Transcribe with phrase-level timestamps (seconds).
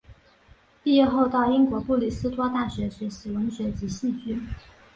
[0.81, 4.39] 毕业后到英国布里斯托大学学习文学及戏剧。